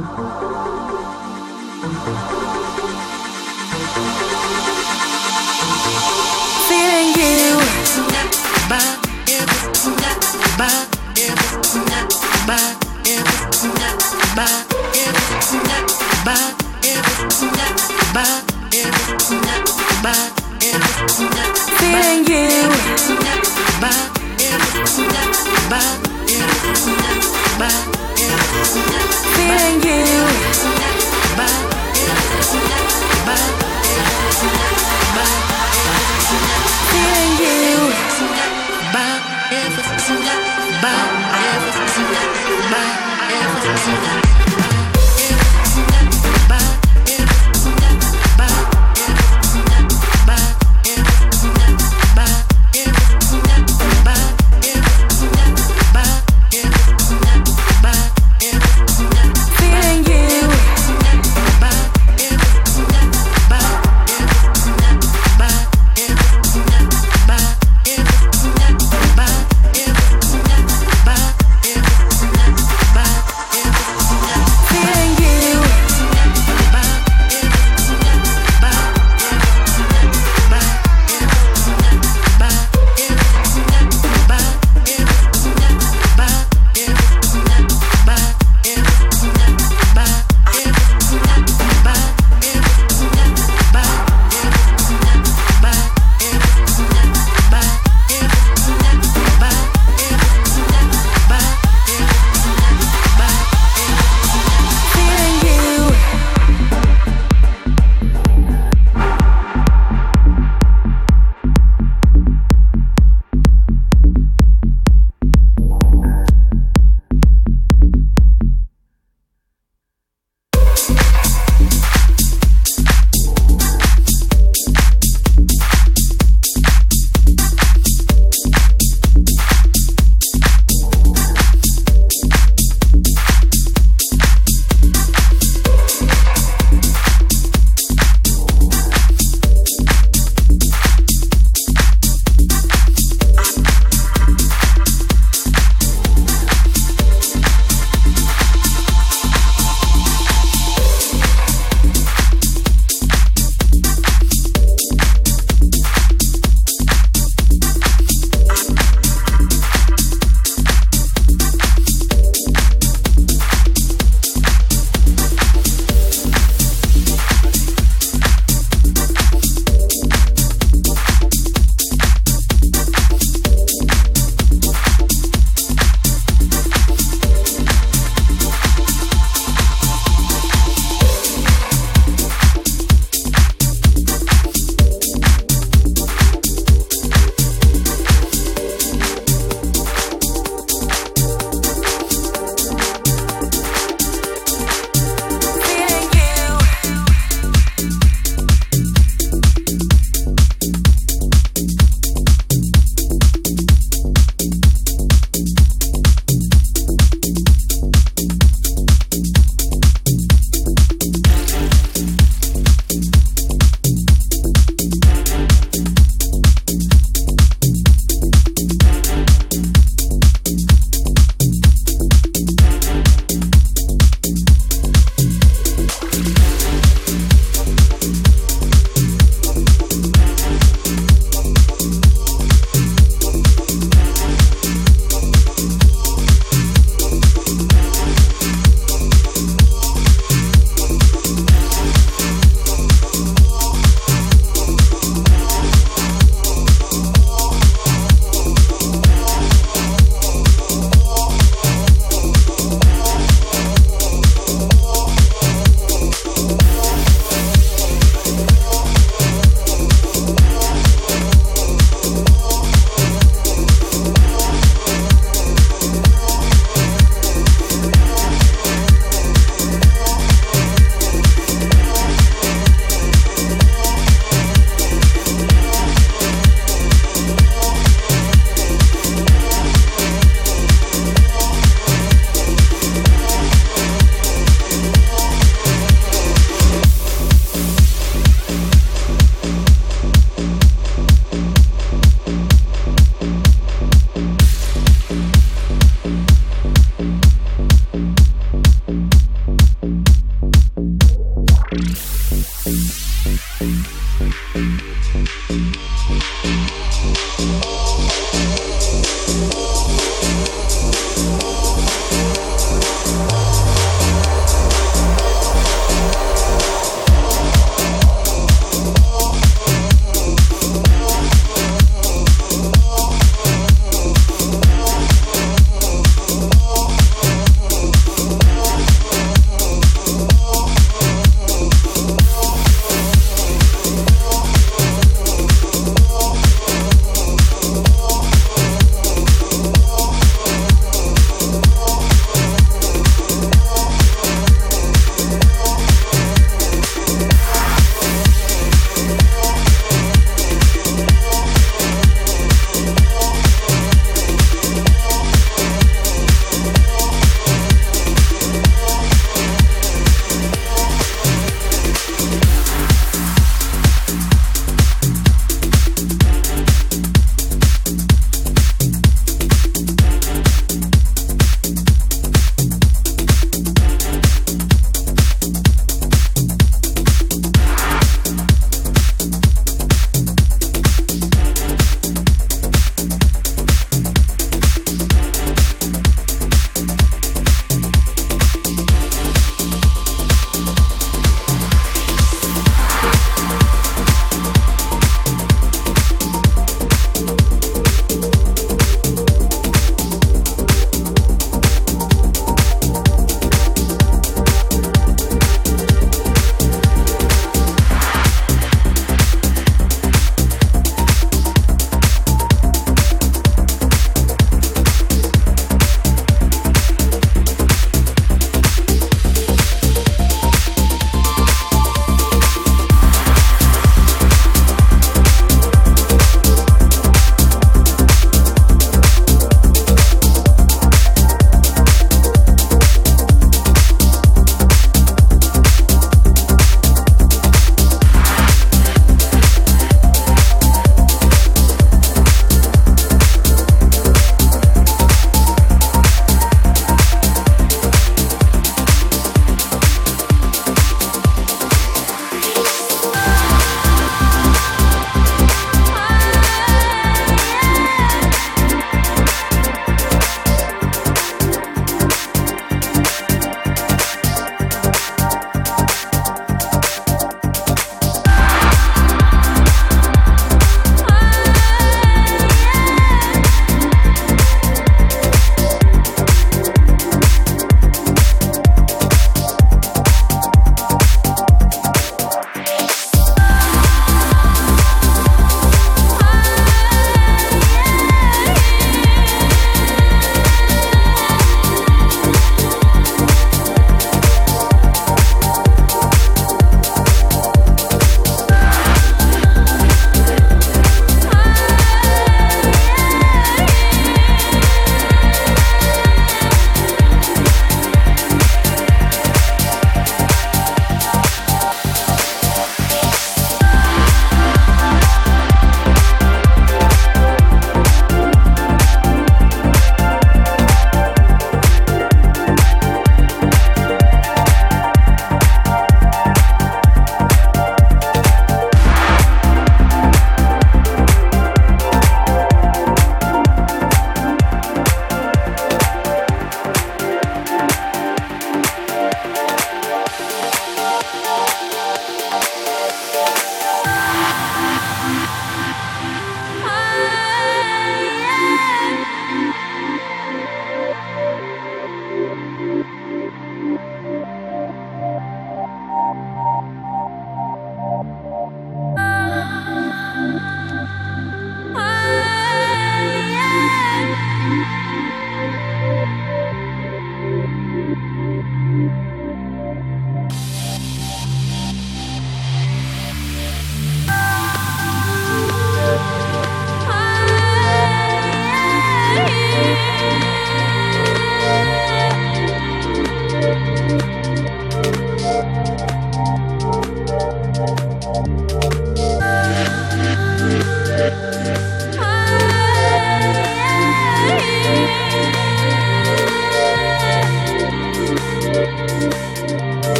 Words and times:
Feeling 0.00 0.14
you. 7.16 7.60
Feeling 29.36 29.78
you. 29.84 30.04
Feeling 36.90 37.34
you. 44.24 44.29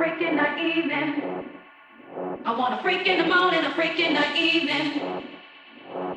freak 0.00 0.22
in 0.22 0.34
the 0.34 0.56
evening. 0.56 1.44
I 2.46 2.56
want 2.56 2.72
a 2.72 2.82
freak 2.82 3.06
in 3.06 3.18
the 3.18 3.28
morning, 3.28 3.62
a 3.66 3.74
freak 3.74 4.00
in 4.00 4.14
the 4.14 4.26
evening. 4.34 4.86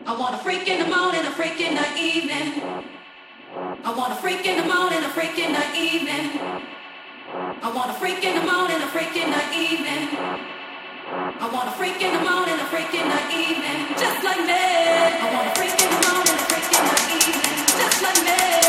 I 0.07 0.15
want 0.17 0.35
a 0.35 0.37
freak 0.37 0.65
in 0.69 0.79
the 0.79 0.87
morning, 0.87 1.19
a 1.19 1.31
freak 1.31 1.59
in 1.59 1.75
the 1.75 1.89
evening. 1.99 2.47
I 3.83 3.91
want 3.93 4.13
a 4.13 4.15
freak 4.15 4.45
in 4.45 4.55
the 4.55 4.73
morning, 4.73 5.03
a 5.03 5.09
freak 5.09 5.37
in 5.37 5.51
the 5.51 5.67
evening. 5.75 6.25
I 7.59 7.69
want 7.75 7.91
a 7.91 7.93
freak 7.99 8.23
in 8.23 8.39
the 8.39 8.45
morning, 8.49 8.79
a 8.79 8.87
freak 8.87 9.17
in 9.17 9.29
the 9.29 9.43
evening. 9.51 10.03
I 11.43 11.49
want 11.51 11.67
a 11.67 11.75
freak 11.75 11.99
in 11.99 12.13
the 12.15 12.23
morning, 12.23 12.55
a 12.55 12.67
freak 12.71 12.93
in 12.95 13.03
the 13.03 13.21
evening. 13.35 13.79
Just 13.99 14.23
like 14.23 14.47
me. 14.47 14.63
I 15.19 15.27
want 15.35 15.47
a 15.51 15.53
freak 15.59 15.75
in 15.75 15.89
the 15.91 16.01
morning, 16.07 16.35
a 16.39 16.45
freak 16.47 16.71
in 16.71 16.85
the 16.87 16.99
evening. 17.19 17.57
Just 17.67 17.99
like 18.01 18.23
me. 18.23 18.62